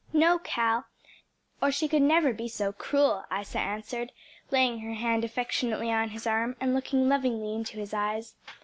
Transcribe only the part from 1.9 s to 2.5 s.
never be